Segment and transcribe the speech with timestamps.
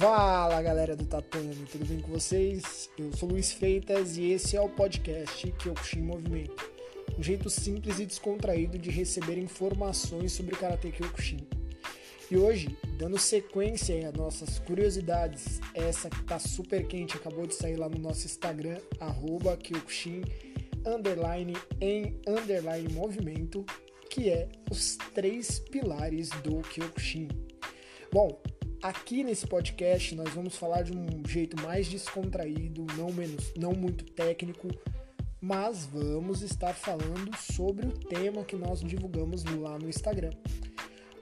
[0.00, 2.88] Fala galera do Tatame, tudo bem com vocês?
[2.96, 6.70] Eu sou Luiz Freitas e esse é o podcast Kyokushin Movimento.
[7.18, 11.46] Um jeito simples e descontraído de receber informações sobre Karate Kyokushin.
[12.30, 17.76] E hoje, dando sequência às nossas curiosidades, essa que tá super quente, acabou de sair
[17.76, 20.22] lá no nosso Instagram, arroba Kyokushin,
[20.86, 23.66] underline em underline movimento,
[24.08, 27.28] que é os três pilares do Kyokushin.
[28.10, 28.40] Bom,
[28.82, 34.06] Aqui nesse podcast nós vamos falar de um jeito mais descontraído, não menos, não muito
[34.06, 34.68] técnico,
[35.38, 40.30] mas vamos estar falando sobre o tema que nós divulgamos lá no Instagram.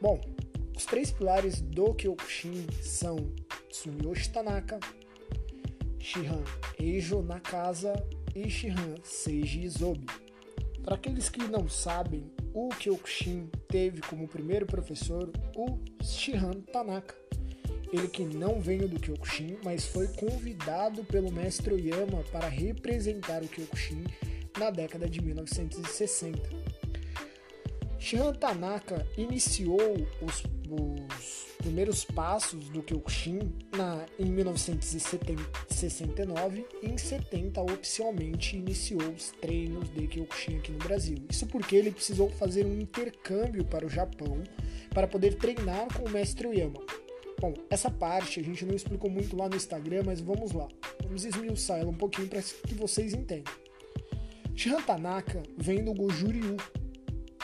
[0.00, 0.20] Bom,
[0.76, 3.16] os três pilares do Kyokushin são
[3.68, 4.78] Tsuyoshi Tanaka,
[5.98, 6.44] Shihan
[6.78, 7.92] Eijo Nakasa
[8.36, 10.06] e Shihan Seiji Izobi.
[10.84, 17.27] Para aqueles que não sabem, o Kyokushin teve como primeiro professor o Shihan Tanaka
[17.92, 23.48] ele que não veio do Kyokushin, mas foi convidado pelo mestre Oyama para representar o
[23.48, 24.05] Kyokushin
[24.58, 26.78] na década de 1960.
[27.98, 29.80] Shihan Tanaka iniciou
[30.22, 39.33] os, os primeiros passos do Kyokushin na, em 1969 e em 70 oficialmente iniciou os
[39.41, 41.19] treinos de Kyokushin aqui no Brasil.
[41.28, 44.42] Isso porque ele precisou fazer um intercâmbio para o Japão
[44.91, 46.80] para poder treinar com o mestre Oyama.
[47.41, 50.67] Bom, essa parte a gente não explicou muito lá no Instagram, mas vamos lá.
[51.05, 53.53] Vamos esmiuçar ela um pouquinho para que vocês entendam.
[54.56, 56.56] Shihan Tanaka vem do Gojuriu,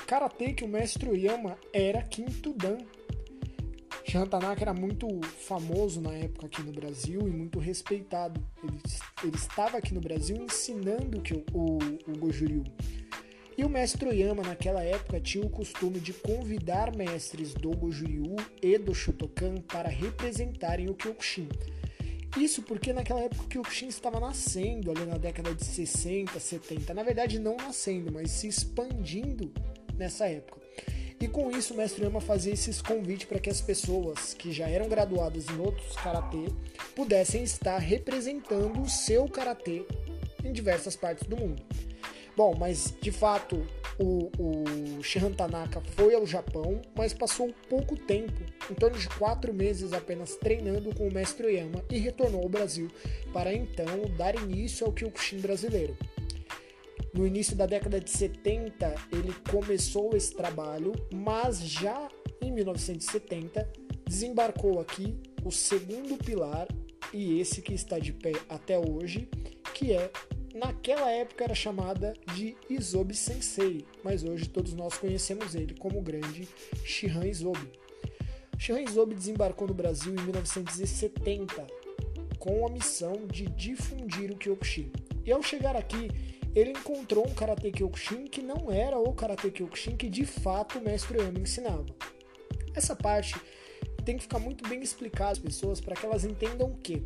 [0.05, 2.79] karatê que o mestre Oyama era quinto dan.
[4.05, 8.45] Shihan Tanaka era muito famoso na época aqui no Brasil e muito respeitado.
[8.65, 8.81] Ele,
[9.23, 12.65] ele estava aqui no Brasil ensinando que o, o, o.
[13.57, 18.77] E o mestre Oyama, naquela época, tinha o costume de convidar mestres do Goju-Ryu e
[18.79, 21.49] do Shotokan para representarem o Kyokushin.
[22.37, 26.93] Isso porque naquela época o Kyokushin estava nascendo, ali na década de 60, 70.
[26.93, 29.53] Na verdade, não nascendo, mas se expandindo
[29.97, 30.61] nessa época.
[31.21, 34.69] E com isso, o mestre Oyama fazia esses convites para que as pessoas que já
[34.69, 36.49] eram graduadas em outros karatê
[36.97, 39.87] pudessem estar representando o seu karatê
[40.45, 41.63] em diversas partes do mundo.
[42.37, 43.65] Bom, mas de fato
[43.99, 48.41] o, o Shihan Tanaka foi ao Japão, mas passou pouco tempo,
[48.71, 52.89] em torno de quatro meses apenas treinando com o mestre Oyama e retornou ao Brasil
[53.33, 53.87] para então
[54.17, 55.97] dar início ao Kyokushin brasileiro.
[57.13, 62.09] No início da década de 70 ele começou esse trabalho, mas já
[62.43, 63.71] em 1970
[64.05, 66.67] desembarcou aqui o segundo pilar
[67.13, 69.29] e esse que está de pé até hoje,
[69.73, 70.11] que é
[70.55, 76.03] naquela época era chamada de Isobe Sensei, mas hoje todos nós conhecemos ele como o
[76.03, 76.49] grande
[76.85, 77.73] Shihan Isobe.
[78.57, 81.67] Shihan Isobe desembarcou no Brasil em 1970
[82.39, 84.93] com a missão de difundir o Kyokushin.
[85.27, 86.09] E ao chegar aqui,
[86.55, 90.83] ele encontrou um Karate Kyokushin que não era o Karate Kyokushin que de fato o
[90.83, 91.87] mestre Yama ensinava.
[92.75, 93.35] Essa parte
[94.05, 97.03] tem que ficar muito bem explicada às pessoas para que elas entendam que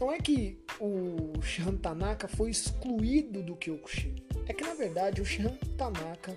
[0.00, 4.14] não é que o Shihan Tanaka foi excluído do Kyokushin.
[4.46, 6.36] É que na verdade o Shihan Tanaka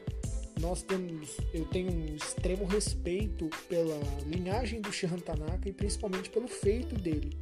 [0.60, 6.48] nós temos, eu tenho um extremo respeito pela linhagem do Shihan Tanaka e principalmente pelo
[6.48, 7.38] feito dele.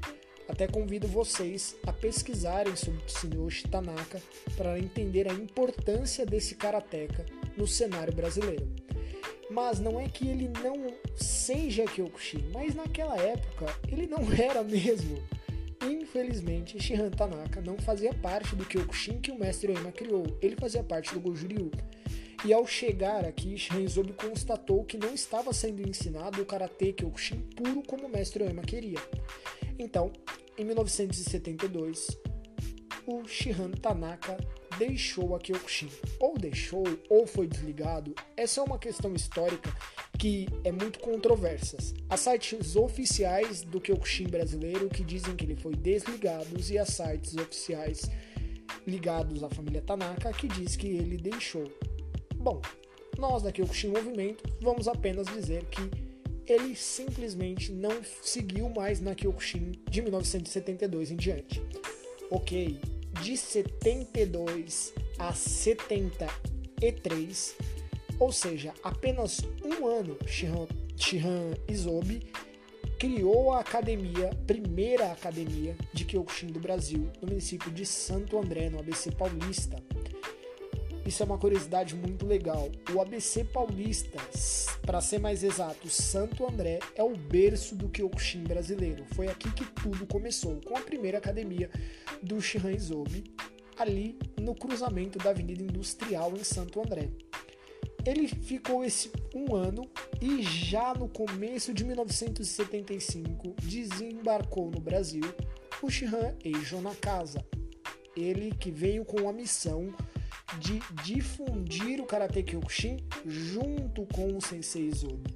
[0.47, 4.21] Até convido vocês a pesquisarem sobre o Tsuyoshi Tanaka
[4.55, 7.25] para entender a importância desse karateka
[7.57, 8.67] no cenário brasileiro.
[9.49, 15.21] Mas não é que ele não seja Kyokushin, mas naquela época ele não era mesmo.
[15.85, 20.83] Infelizmente, Shihan Tanaka não fazia parte do Kyokushin que o mestre Oima criou, ele fazia
[20.83, 21.69] parte do Goju-Ryu.
[22.43, 27.83] E ao chegar aqui, Shinzobi constatou que não estava sendo ensinado o Karate Kyokushin puro
[27.83, 28.99] como o mestre Oima queria.
[29.77, 30.11] Então,
[30.57, 32.07] em 1972,
[33.05, 34.37] o Shihan Tanaka
[34.77, 35.89] deixou a Kyokushin.
[36.19, 38.13] Ou deixou, ou foi desligado.
[38.35, 39.71] Essa é uma questão histórica
[40.17, 41.77] que é muito controversa.
[42.09, 47.35] Há sites oficiais do Kyokushin brasileiro que dizem que ele foi desligado e há sites
[47.35, 48.09] oficiais
[48.87, 51.71] ligados à família Tanaka que diz que ele deixou.
[52.35, 52.61] Bom,
[53.17, 55.81] nós da Kyokushin Movimento vamos apenas dizer que
[56.47, 61.61] ele simplesmente não seguiu mais na Kyokushin de 1972 em diante.
[62.29, 62.79] Ok,
[63.21, 67.55] de 72 a 73,
[68.19, 72.21] ou seja, apenas um ano, Shihan, Izobi
[72.97, 78.79] criou a academia, primeira academia de Kyokushin do Brasil, no município de Santo André, no
[78.79, 79.77] ABC Paulista.
[81.05, 82.69] isso é uma curiosidade muito legal.
[82.93, 84.17] O ABC Paulista,
[84.85, 89.05] para ser mais exato, Santo André, é o berço do Kyokushin brasileiro.
[89.13, 91.69] Foi aqui que tudo começou, com a primeira academia
[92.23, 93.25] do Shihan Izobi,
[93.77, 97.09] ali no cruzamento da Avenida Industrial em Santo André.
[98.05, 99.89] Ele ficou esse um ano
[100.21, 105.23] e já no começo de 1975 desembarcou no Brasil
[105.81, 107.43] o Shihan Eijo Nakasa.
[108.15, 109.91] Ele que veio com a missão
[110.59, 115.35] de difundir o Karate Kyokushin junto com o Sensei Isobe.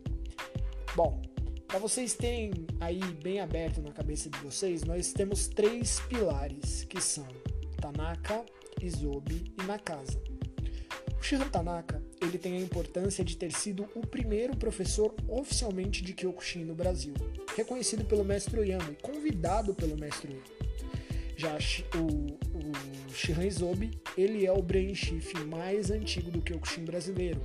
[0.95, 1.21] Bom,
[1.67, 7.01] para vocês terem aí bem aberto na cabeça de vocês, nós temos três pilares que
[7.01, 7.27] são
[7.81, 8.45] Tanaka,
[8.79, 10.21] Isobe e Nakasa.
[11.19, 16.13] O Shihan Tanaka ele tem a importância de ter sido o primeiro professor oficialmente de
[16.13, 17.15] Kyokushin no Brasil,
[17.55, 20.45] reconhecido pelo mestre Oyama e convidado pelo mestre Oyama.
[21.37, 21.57] Já
[21.95, 22.71] o, o
[23.13, 24.93] Shihan Izobi, ele é o Brain
[25.47, 27.41] mais antigo do Kyokushin brasileiro.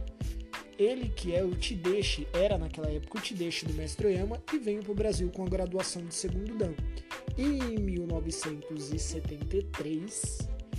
[0.76, 4.82] Ele que é o Tideshi, era naquela época o Tideshi do mestre Oyama e veio
[4.82, 6.75] para o Brasil com a graduação de segundo dan.
[7.38, 10.38] E em 1973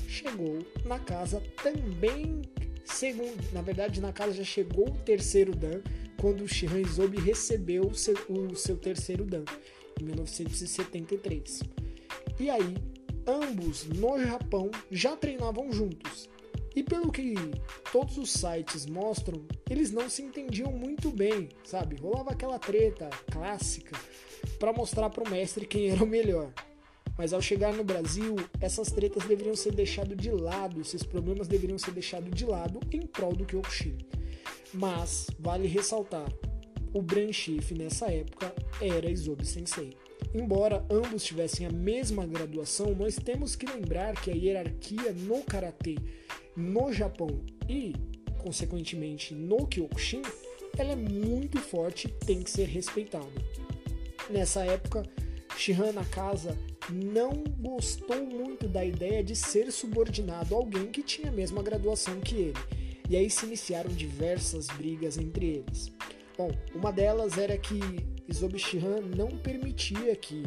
[0.10, 2.42] chegou na casa também
[2.86, 5.82] segundo, na verdade na casa já chegou o terceiro dan
[6.18, 9.44] quando o Shihan Izobi recebeu o seu, o seu terceiro dan
[10.00, 11.62] em 1973.
[12.40, 12.76] E aí
[13.28, 16.30] ambos no Japão já treinavam juntos.
[16.76, 17.36] E pelo que
[17.92, 21.96] todos os sites mostram, eles não se entendiam muito bem, sabe?
[21.96, 23.98] Rolava aquela treta clássica
[24.60, 26.52] para mostrar para o mestre quem era o melhor.
[27.18, 31.78] Mas ao chegar no Brasil, essas tretas deveriam ser deixadas de lado, esses problemas deveriam
[31.78, 33.98] ser deixados de lado em prol do Kyokushin.
[34.74, 36.28] Mas vale ressaltar,
[36.94, 39.96] o Branchief nessa época era Isobe Sensei.
[40.34, 45.96] Embora ambos tivessem a mesma graduação, nós temos que lembrar que a hierarquia no karatê
[46.56, 47.94] no Japão e,
[48.40, 50.22] consequentemente, no Kyokushin,
[50.78, 53.26] ela é muito forte e tem que ser respeitada.
[54.30, 55.04] Nessa época,
[55.58, 56.58] Shihan Nakasa
[56.92, 62.20] não gostou muito da ideia de ser subordinado a alguém que tinha a mesma graduação
[62.20, 62.60] que ele,
[63.10, 65.92] e aí se iniciaram diversas brigas entre eles.
[66.38, 67.80] Bom, uma delas era que
[68.28, 68.62] Isobe
[69.16, 70.44] não permitia que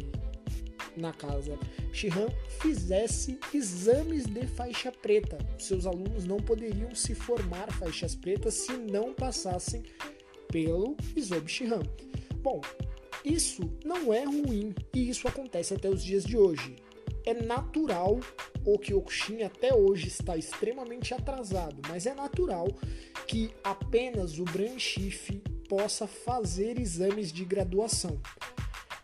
[0.96, 1.58] na casa
[1.92, 2.28] Shihan
[2.60, 5.38] fizesse exames de faixa preta.
[5.58, 9.82] Seus alunos não poderiam se formar faixas pretas se não passassem
[10.48, 11.52] pelo Isobe.
[12.42, 12.60] Bom,
[13.32, 16.76] isso não é ruim e isso acontece até os dias de hoje.
[17.24, 18.20] É natural
[18.64, 22.68] o Kyokushin até hoje está extremamente atrasado, mas é natural
[23.26, 25.30] que apenas o Branchief
[25.68, 28.20] possa fazer exames de graduação.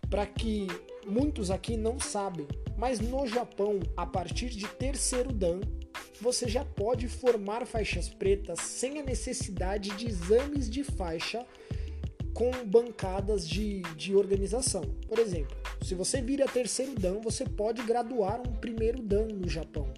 [0.09, 0.67] Para que
[1.07, 2.47] muitos aqui não sabem,
[2.77, 5.61] mas no Japão, a partir de terceiro dan,
[6.21, 11.45] você já pode formar faixas pretas sem a necessidade de exames de faixa
[12.35, 14.83] com bancadas de, de organização.
[15.09, 19.89] Por exemplo, se você vira terceiro dan, você pode graduar um primeiro dan no Japão.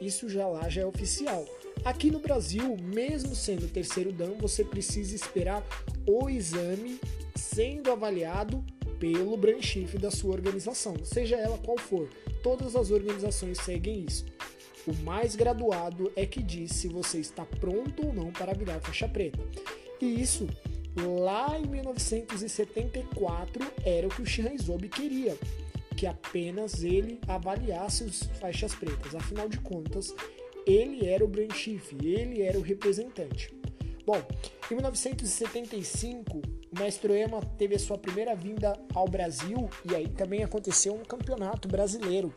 [0.00, 1.44] Isso já lá já é oficial.
[1.84, 5.64] Aqui no Brasil, mesmo sendo terceiro dan, você precisa esperar
[6.06, 7.00] o exame
[7.34, 8.62] sendo avaliado
[8.98, 12.08] pelo branchife da sua organização, seja ela qual for.
[12.42, 14.26] Todas as organizações seguem isso.
[14.86, 19.08] O mais graduado é que diz se você está pronto ou não para virar faixa
[19.08, 19.38] preta.
[20.00, 20.48] E isso,
[20.96, 25.36] lá em 1974, era o que o Shihanzobi queria,
[25.96, 29.14] que apenas ele avaliasse os faixas pretas.
[29.14, 30.14] Afinal de contas,
[30.66, 33.52] ele era o Brand Chief, ele era o representante.
[34.06, 34.22] Bom,
[34.70, 36.40] em 1975,
[36.70, 41.02] o Mestre Ema teve a sua primeira vinda ao Brasil e aí também aconteceu um
[41.02, 42.32] campeonato brasileiro.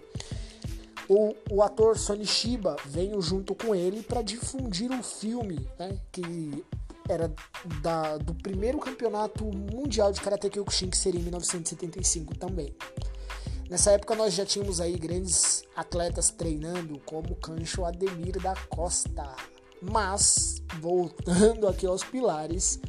[1.08, 6.64] O, o ator Sony Shiba veio junto com ele para difundir um filme né, que
[7.12, 7.34] era
[7.82, 12.76] da, do primeiro campeonato mundial de Karate Kyokushin, que seria em 1975 também.
[13.70, 19.36] Nessa época nós já tínhamos aí grandes atletas treinando, como Cancho Ademir da Costa.
[19.82, 22.80] Mas, voltando aqui aos pilares,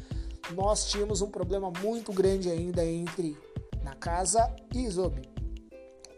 [0.54, 3.38] nós tínhamos um problema muito grande ainda entre
[3.82, 5.22] Nakasa e Isobe.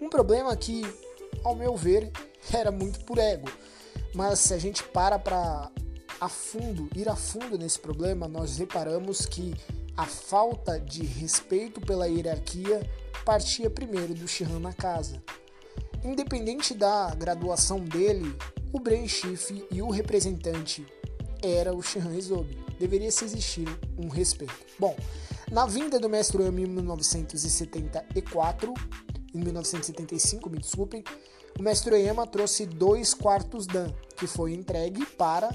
[0.00, 0.82] Um problema que,
[1.44, 2.10] ao meu ver,
[2.52, 3.48] era muito por ego.
[4.14, 5.70] Mas se a gente para para
[6.20, 9.54] a fundo, ir a fundo nesse problema, nós reparamos que
[9.96, 12.88] a falta de respeito pela hierarquia
[13.24, 15.22] partia primeiro do Shihan na casa.
[16.02, 18.36] Independente da graduação dele,
[18.72, 20.84] o Brain Chief e o representante
[21.42, 22.62] era o Shihan Izobe.
[22.78, 23.66] Deveria se existir
[23.96, 24.54] um respeito.
[24.78, 24.94] Bom,
[25.50, 28.74] na vinda do Mestre Omi em 1974,
[29.34, 31.02] em 1975, me desculpem,
[31.58, 35.48] o Mestre Oyama trouxe dois quartos Dan, que foi entregue para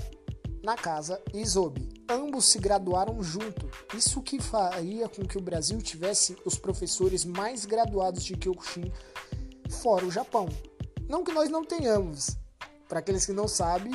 [0.63, 1.89] Nakasa e Isobe.
[2.10, 3.70] Ambos se graduaram junto.
[3.96, 8.92] Isso que faria com que o Brasil tivesse os professores mais graduados de Kyokushin
[9.70, 10.48] fora o Japão.
[11.08, 12.38] Não que nós não tenhamos.
[12.88, 13.94] Para aqueles que não sabem,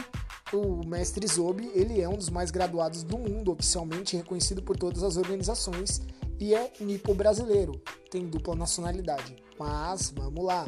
[0.52, 5.02] o mestre Isobe, ele é um dos mais graduados do mundo, oficialmente reconhecido por todas
[5.02, 6.00] as organizações
[6.38, 7.80] e é nipo brasileiro,
[8.10, 9.36] tem dupla nacionalidade.
[9.58, 10.66] Mas vamos lá.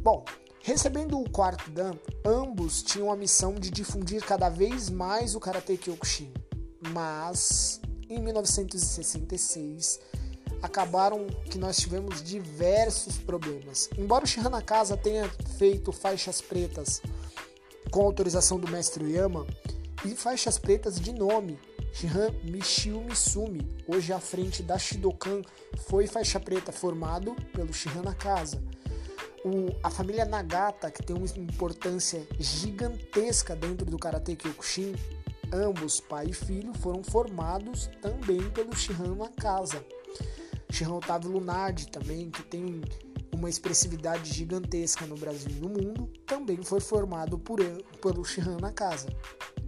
[0.00, 0.24] Bom,
[0.62, 1.92] recebendo o quarto dan,
[2.24, 6.32] ambos tinham a missão de difundir cada vez mais o Karate Kyokushin.
[6.92, 10.00] Mas em 1966
[10.62, 13.88] acabaram que nós tivemos diversos problemas.
[13.96, 17.00] Embora o Shihanakasa tenha feito faixas pretas
[17.90, 19.46] com autorização do mestre Yama
[20.04, 21.58] e faixas pretas de nome
[21.92, 25.42] Shihan Michio Misumi, hoje à frente da Shidokan,
[25.88, 28.62] foi faixa preta formado pelo Shihan Nakasa.
[29.44, 34.94] O, a família Nagata, que tem uma importância gigantesca dentro do Karate Kyokushin,
[35.52, 39.84] ambos, pai e filho, foram formados também pelo Shihan Nakasa.
[40.70, 42.82] Shihan Otávio Lunardi também, que tem
[43.32, 47.60] uma expressividade gigantesca no Brasil e no mundo, também foi formado por,
[48.02, 49.08] pelo Shihan Nakasa.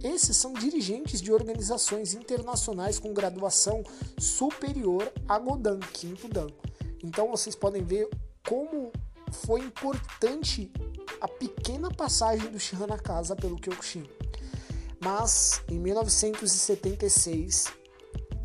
[0.03, 3.83] Esses são dirigentes de organizações internacionais com graduação
[4.19, 6.47] superior a Godan, quinto Dan.
[7.03, 8.09] Então vocês podem ver
[8.47, 8.91] como
[9.33, 10.71] foi importante
[11.19, 14.07] a pequena passagem do Shihan casa pelo Kyokushin.
[15.03, 17.65] Mas em 1976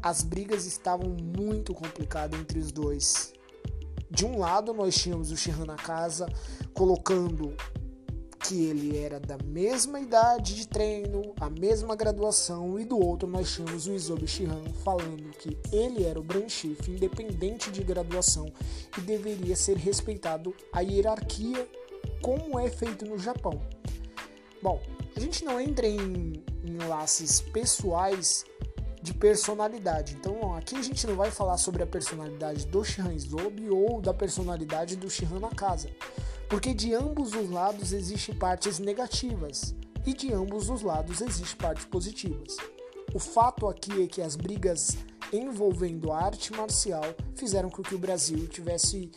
[0.02, 3.33] as brigas estavam muito complicadas entre os dois.
[4.11, 6.26] De um lado nós tínhamos o Shihan casa
[6.73, 7.54] colocando
[8.40, 13.52] que ele era da mesma idade de treino, a mesma graduação, e do outro nós
[13.52, 18.52] tínhamos o Isobe Shihan falando que ele era o branchife, independente de graduação,
[18.97, 21.68] e deveria ser respeitado a hierarquia
[22.23, 23.61] como é feito no Japão.
[24.62, 24.80] Bom,
[25.16, 28.45] a gente não entra em enlaces pessoais
[29.02, 30.17] de personalidade.
[30.19, 34.12] Então aqui a gente não vai falar sobre a personalidade do Shihan Isobe ou da
[34.12, 35.88] personalidade do Shihan Nakasa
[36.49, 39.75] porque de ambos os lados existem partes negativas
[40.07, 42.57] e de ambos os lados existem partes positivas.
[43.12, 44.97] O fato aqui é que as brigas
[45.33, 49.11] envolvendo a arte marcial fizeram com que o Brasil tivesse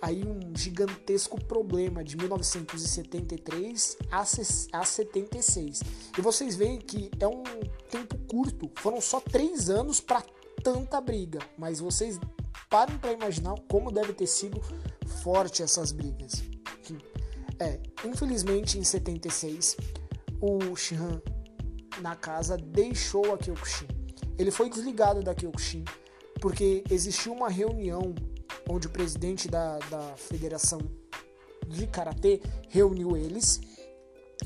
[0.00, 5.82] aí um gigantesco problema de 1973 a 76.
[6.16, 7.42] E vocês veem que é um
[7.90, 10.22] tempo curto, foram só três anos para
[10.62, 12.18] tanta briga, mas vocês
[12.68, 14.60] parem para imaginar como deve ter sido
[15.22, 16.42] forte essas brigas.
[17.58, 19.76] É, infelizmente em 76,
[20.40, 21.20] o Shihan
[22.00, 23.88] na casa deixou a Kyokushin.
[24.38, 25.84] Ele foi desligado da Kyokushin
[26.40, 28.14] porque existiu uma reunião
[28.68, 30.80] onde o presidente da, da federação
[31.66, 33.60] de karatê reuniu eles,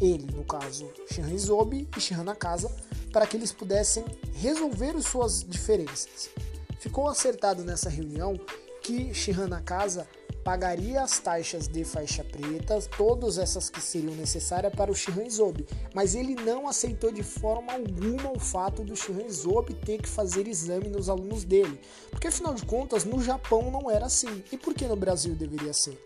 [0.01, 2.71] ele, no caso, Shihan Izobi e Shihan Nakasa,
[3.13, 6.31] para que eles pudessem resolver suas diferenças.
[6.79, 8.39] Ficou acertado nessa reunião
[8.83, 10.09] que Shihan Nakasa
[10.45, 15.67] pagaria as taxas de faixa preta, todas essas que seriam necessárias para o Shihan Zobe,
[15.95, 20.49] mas ele não aceitou de forma alguma o fato do Shihan Zobe ter que fazer
[20.49, 21.81] exame nos alunos dele,
[22.11, 25.73] porque afinal de contas no Japão não era assim, e por que no Brasil deveria
[25.73, 26.03] ser?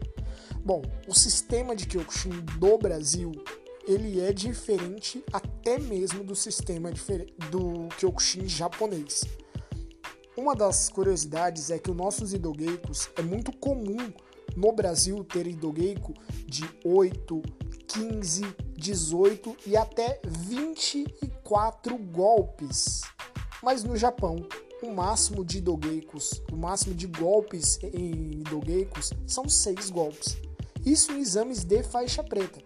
[0.65, 3.33] Bom, o sistema de Kyokushin do Brasil
[3.87, 6.91] ele é diferente até mesmo do sistema
[7.51, 9.25] do Kyokushin japonês.
[10.37, 14.13] Uma das curiosidades é que os nossos idogeikos é muito comum
[14.57, 16.15] no Brasil ter Idogeiko
[16.47, 17.43] de 8,
[17.87, 18.43] 15,
[18.77, 23.03] 18 e até 24 golpes.
[23.63, 24.47] Mas no Japão,
[24.83, 30.37] o máximo de Idogeikos, o máximo de golpes em Idogeikos são 6 golpes.
[30.85, 32.61] Isso em exames de faixa preta.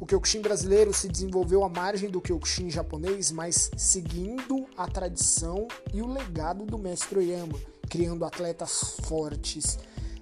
[0.00, 6.00] O Kyokushin brasileiro se desenvolveu à margem do Kyokushin japonês, mas seguindo a tradição e
[6.00, 7.58] o legado do mestre Oyama,
[7.90, 9.76] criando atletas fortes,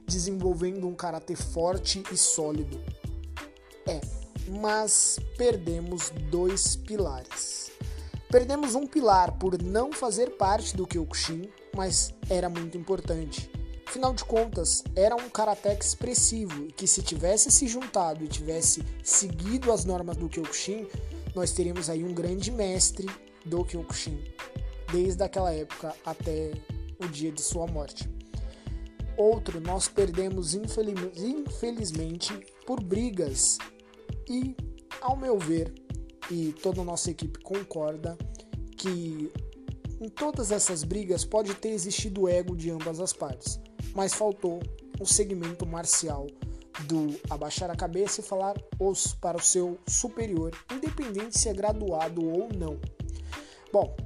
[0.06, 2.80] desenvolvendo um caráter forte e sólido.
[3.86, 4.00] É,
[4.60, 7.70] mas perdemos dois pilares.
[8.30, 13.50] Perdemos um pilar por não fazer parte do Kyokushin, mas era muito importante.
[13.86, 18.84] Afinal de contas, era um karateka expressivo e que se tivesse se juntado e tivesse
[19.02, 20.88] seguido as normas do Kyokushin,
[21.34, 23.06] nós teríamos aí um grande mestre
[23.44, 24.20] do Kyokushin,
[24.90, 26.52] desde aquela época até
[26.98, 28.15] o dia de sua morte.
[29.16, 32.32] Outro nós perdemos infelizmente
[32.66, 33.58] por brigas.
[34.28, 34.54] E,
[35.00, 35.73] ao meu ver,
[36.30, 38.16] e toda a nossa equipe concorda,
[38.76, 39.32] que
[40.00, 43.58] em todas essas brigas pode ter existido ego de ambas as partes,
[43.94, 44.61] mas faltou
[45.00, 46.26] o segmento marcial
[46.87, 52.23] do abaixar a cabeça e falar os para o seu superior, independente se é graduado
[52.23, 52.78] ou não.
[53.73, 53.96] Bom,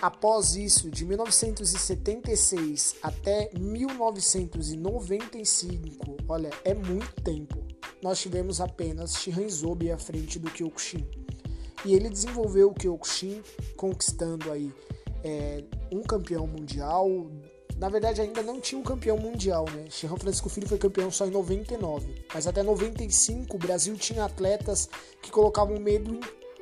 [0.00, 7.62] após isso, de 1976 até 1995, olha, é muito tempo,
[8.02, 11.04] nós tivemos apenas Shihan Zobi à frente do Kyokushin.
[11.84, 13.42] E ele desenvolveu o Kyokushin,
[13.76, 14.72] conquistando aí
[15.22, 15.62] é,
[15.92, 17.30] um campeão mundial,
[17.76, 19.84] na verdade, ainda não tinha um campeão mundial, né?
[19.90, 22.24] Chiran Francisco Filho foi campeão só em 99.
[22.32, 24.88] Mas até 95 o Brasil tinha atletas
[25.20, 26.20] que colocavam medo em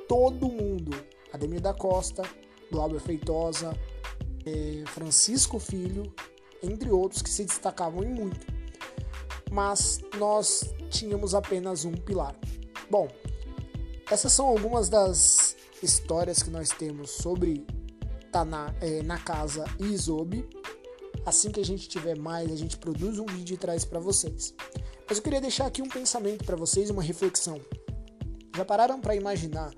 [0.09, 0.93] todo mundo.
[1.33, 2.25] Ademir da Costa,
[2.75, 3.73] Glauber Feitosa,
[4.45, 6.13] eh, Francisco Filho,
[6.61, 8.45] entre outros que se destacavam em muito.
[9.53, 12.35] Mas nós tínhamos apenas um pilar.
[12.91, 13.09] Bom,
[14.11, 17.65] essas são algumas das histórias que nós temos sobre
[18.33, 20.45] Taná, eh, na casa e Isobe.
[21.25, 24.53] Assim que a gente tiver mais, a gente produz um vídeo e traz para vocês.
[25.09, 27.61] Mas eu queria deixar aqui um pensamento para vocês, uma reflexão.
[28.57, 29.71] Já pararam para imaginar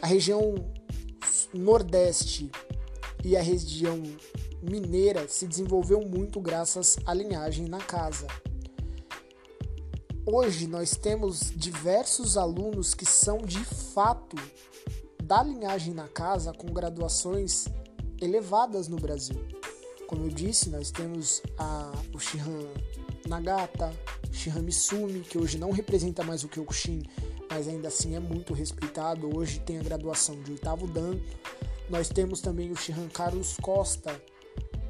[0.00, 0.54] A região
[1.52, 2.50] Nordeste
[3.24, 4.02] e a região
[4.62, 8.26] mineira se desenvolveu muito graças à linhagem na casa.
[10.26, 14.36] Hoje nós temos diversos alunos que são de fato
[15.24, 17.66] da linhagem na casa com graduações
[18.20, 19.42] elevadas no Brasil.
[20.06, 22.68] Como eu disse, nós temos a, o Shihan
[23.26, 23.90] Nagata,
[24.30, 27.02] Shihan Misumi, que hoje não representa mais o Kyokushin,
[27.50, 29.34] mas ainda assim é muito respeitado.
[29.34, 31.18] Hoje tem a graduação de oitavo dan.
[31.88, 34.20] Nós temos também o Shihan Carlos Costa,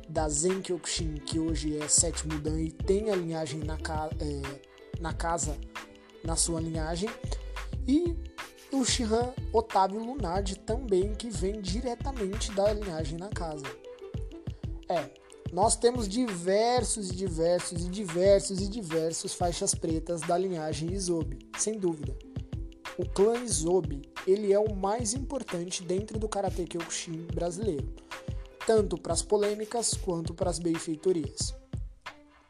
[0.08, 5.12] da Zen Kyokushin, que hoje é sétimo dan e tem a linhagem na, é, na
[5.12, 5.56] casa,
[6.24, 7.08] na sua linhagem.
[7.86, 8.33] E
[8.82, 13.66] Shihan Otávio Lunardi também, que vem diretamente da linhagem na casa.
[14.88, 15.10] É,
[15.52, 21.78] nós temos diversos e diversos e diversos e diversos faixas pretas da linhagem Isobe, sem
[21.78, 22.16] dúvida.
[22.96, 27.92] O clã Isobe, ele é o mais importante dentro do Karate Kyokushin brasileiro
[28.66, 31.54] tanto para as polêmicas quanto para as benfeitorias.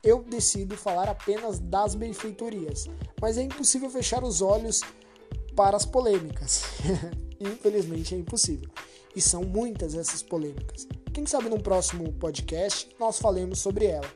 [0.02, 2.86] Eu decido falar apenas das benfeitorias,
[3.20, 4.82] mas é impossível fechar os olhos
[5.54, 6.64] para as polêmicas.
[7.40, 8.70] Infelizmente é impossível.
[9.14, 10.88] E são muitas essas polêmicas.
[11.12, 14.10] Quem sabe num próximo podcast nós falemos sobre ela.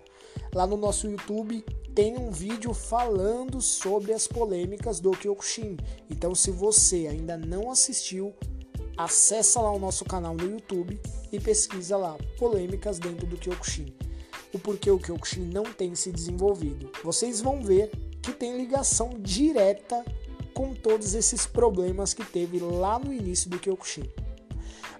[0.54, 5.76] Lá no nosso YouTube tem um vídeo falando sobre as polêmicas do Kyokushin.
[6.10, 8.34] Então, se você ainda não assistiu,
[8.96, 13.94] acessa lá o nosso canal no YouTube e pesquisa lá polêmicas dentro do Kyokushin.
[14.52, 16.90] O porquê o Kyokushin não tem se desenvolvido.
[17.04, 17.90] Vocês vão ver
[18.22, 20.04] que tem ligação direta
[20.58, 24.10] com todos esses problemas que teve lá no início do Kyokushin.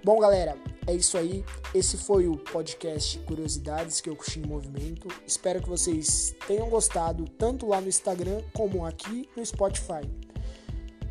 [0.05, 1.45] Bom, galera, é isso aí.
[1.75, 5.09] Esse foi o podcast Curiosidades Kyokushin Movimento.
[5.27, 10.09] Espero que vocês tenham gostado, tanto lá no Instagram como aqui no Spotify.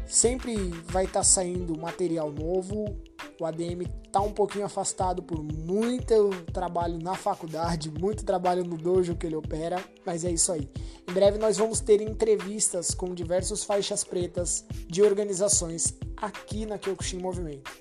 [0.06, 0.56] Sempre
[0.86, 2.98] vai estar tá saindo material novo.
[3.40, 9.16] O ADM está um pouquinho afastado por muito trabalho na faculdade, muito trabalho no dojo
[9.16, 10.68] que ele opera, mas é isso aí.
[11.08, 17.20] Em breve nós vamos ter entrevistas com diversos faixas pretas de organizações aqui na Kyokushin
[17.20, 17.72] Movimento.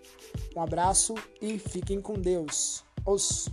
[0.55, 2.85] Um abraço e fiquem com Deus.
[3.07, 3.49] Os